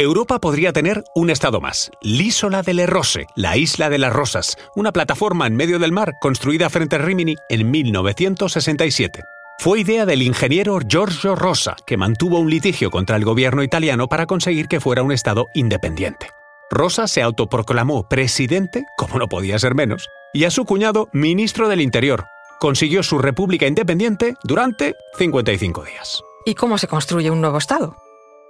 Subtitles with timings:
[0.00, 4.92] Europa podría tener un estado más, l'Isola delle Rose, la isla de las rosas, una
[4.92, 9.22] plataforma en medio del mar construida frente a Rimini en 1967.
[9.58, 14.24] Fue idea del ingeniero Giorgio Rosa, que mantuvo un litigio contra el gobierno italiano para
[14.24, 16.30] conseguir que fuera un estado independiente.
[16.70, 21.82] Rosa se autoproclamó presidente, como no podía ser menos, y a su cuñado ministro del
[21.82, 22.24] Interior.
[22.58, 26.22] Consiguió su república independiente durante 55 días.
[26.46, 27.96] ¿Y cómo se construye un nuevo estado?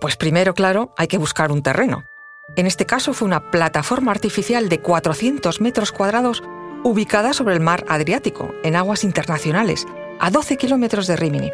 [0.00, 2.04] Pues primero, claro, hay que buscar un terreno.
[2.56, 6.42] En este caso fue una plataforma artificial de 400 metros cuadrados
[6.82, 9.86] ubicada sobre el mar Adriático, en aguas internacionales,
[10.18, 11.52] a 12 kilómetros de Rimini.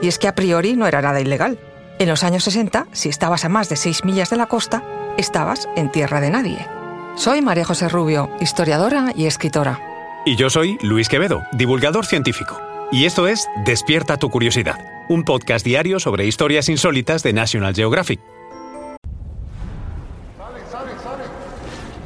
[0.00, 1.58] Y es que a priori no era nada ilegal.
[1.98, 4.82] En los años 60, si estabas a más de 6 millas de la costa,
[5.18, 6.66] estabas en tierra de nadie.
[7.14, 9.78] Soy María José Rubio, historiadora y escritora.
[10.24, 12.58] Y yo soy Luis Quevedo, divulgador científico.
[12.90, 14.78] Y esto es Despierta tu curiosidad
[15.12, 18.18] un podcast diario sobre historias insólitas de National Geographic.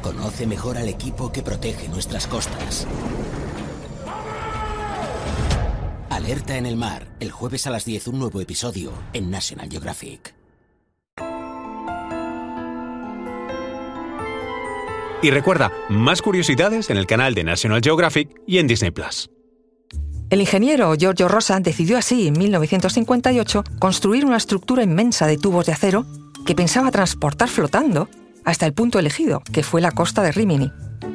[0.01, 2.85] Conoce mejor al equipo que protege nuestras costas.
[6.09, 10.33] Alerta en el mar, el jueves a las 10 un nuevo episodio en National Geographic.
[15.23, 19.29] Y recuerda, más curiosidades en el canal de National Geographic y en Disney Plus.
[20.29, 25.71] El ingeniero Giorgio Rosa decidió así, en 1958, construir una estructura inmensa de tubos de
[25.71, 26.05] acero
[26.45, 28.09] que pensaba transportar flotando
[28.43, 30.71] hasta el punto elegido, que fue la costa de Rimini.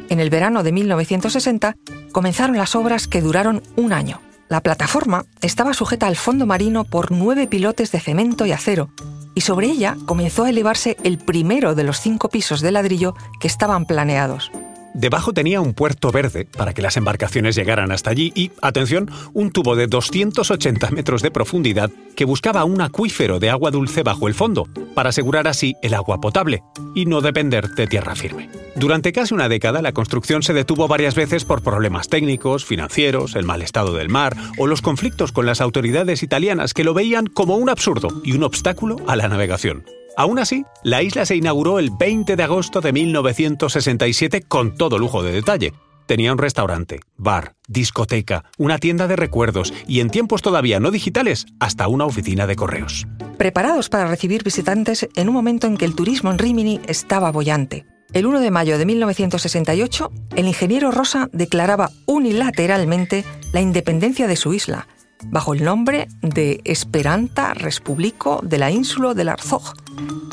[0.08, 1.76] En el verano de 1960
[2.12, 4.20] comenzaron las obras que duraron un año.
[4.48, 8.90] La plataforma estaba sujeta al fondo marino por nueve pilotes de cemento y acero,
[9.34, 13.48] y sobre ella comenzó a elevarse el primero de los cinco pisos de ladrillo que
[13.48, 14.50] estaban planeados.
[14.94, 19.50] Debajo tenía un puerto verde para que las embarcaciones llegaran hasta allí y, atención, un
[19.50, 24.34] tubo de 280 metros de profundidad que buscaba un acuífero de agua dulce bajo el
[24.34, 26.62] fondo, para asegurar así el agua potable
[26.94, 28.50] y no depender de tierra firme.
[28.76, 33.44] Durante casi una década la construcción se detuvo varias veces por problemas técnicos, financieros, el
[33.44, 37.56] mal estado del mar o los conflictos con las autoridades italianas que lo veían como
[37.56, 39.84] un absurdo y un obstáculo a la navegación.
[40.16, 45.22] Aún así, la isla se inauguró el 20 de agosto de 1967 con todo lujo
[45.22, 45.72] de detalle.
[46.06, 51.46] Tenía un restaurante, bar, discoteca, una tienda de recuerdos y en tiempos todavía no digitales,
[51.60, 53.06] hasta una oficina de correos.
[53.38, 57.86] Preparados para recibir visitantes en un momento en que el turismo en Rimini estaba bollante.
[58.12, 64.52] El 1 de mayo de 1968, el ingeniero Rosa declaraba unilateralmente la independencia de su
[64.52, 64.86] isla,
[65.26, 69.72] bajo el nombre de Esperanta Respublico de la Ínsula del Arzoj,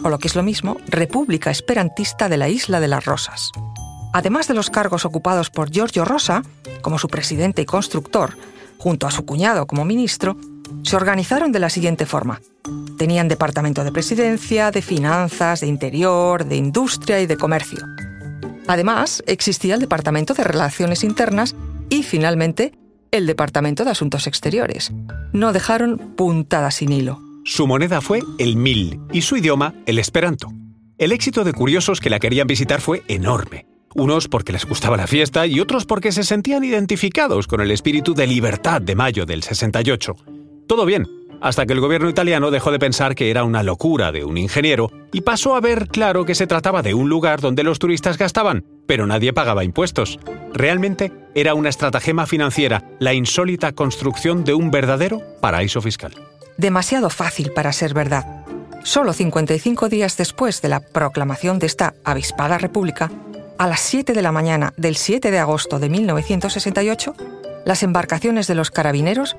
[0.04, 3.52] o lo que es lo mismo, República Esperantista de la Isla de las Rosas.
[4.14, 6.42] Además de los cargos ocupados por Giorgio Rosa,
[6.82, 8.38] como su presidente y constructor,
[8.78, 10.38] junto a su cuñado como ministro,
[10.84, 12.42] se organizaron de la siguiente forma.
[12.98, 17.80] Tenían departamento de presidencia, de finanzas, de interior, de industria y de comercio.
[18.68, 21.56] Además, existía el departamento de relaciones internas
[21.90, 22.74] y, finalmente,
[23.12, 24.92] el Departamento de Asuntos Exteriores.
[25.34, 27.20] No dejaron puntada sin hilo.
[27.46, 30.50] Su moneda fue el mil y su idioma el esperanto.
[30.97, 33.66] El éxito de curiosos que la querían visitar fue enorme.
[33.96, 38.14] Unos porque les gustaba la fiesta y otros porque se sentían identificados con el espíritu
[38.14, 40.16] de libertad de mayo del 68.
[40.68, 41.08] Todo bien,
[41.42, 44.92] hasta que el gobierno italiano dejó de pensar que era una locura de un ingeniero
[45.12, 48.66] y pasó a ver claro que se trataba de un lugar donde los turistas gastaban,
[48.86, 50.20] pero nadie pagaba impuestos.
[50.54, 56.14] Realmente era una estratagema financiera, la insólita construcción de un verdadero paraíso fiscal.
[56.58, 58.46] Demasiado fácil para ser verdad.
[58.84, 63.12] Solo 55 días después de la proclamación de esta avispada república,
[63.58, 67.14] a las 7 de la mañana del 7 de agosto de 1968,
[67.66, 69.36] las embarcaciones de los carabineros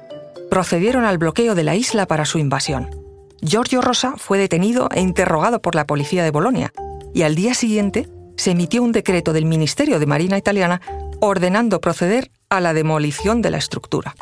[0.50, 2.91] procedieron al bloqueo de la isla para su invasión.
[3.41, 6.72] Giorgio Rosa fue detenido e interrogado por la policía de Bolonia
[7.15, 10.81] y al día siguiente se emitió un decreto del Ministerio de Marina italiana
[11.21, 14.15] ordenando proceder a la demolición de la estructura.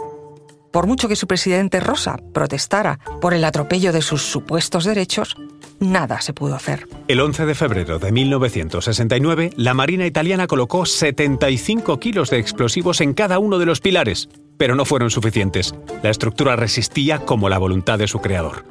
[0.72, 5.34] Por mucho que su presidente Rosa protestara por el atropello de sus supuestos derechos,
[5.80, 6.86] nada se pudo hacer.
[7.08, 13.14] El 11 de febrero de 1969, la Marina italiana colocó 75 kilos de explosivos en
[13.14, 15.74] cada uno de los pilares, pero no fueron suficientes.
[16.02, 18.64] La estructura resistía como la voluntad de su creador.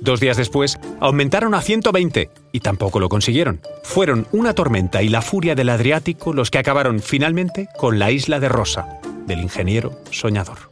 [0.00, 3.60] Dos días después, aumentaron a 120 y tampoco lo consiguieron.
[3.84, 8.40] Fueron una tormenta y la furia del Adriático los que acabaron finalmente con la isla
[8.40, 10.71] de Rosa, del ingeniero soñador.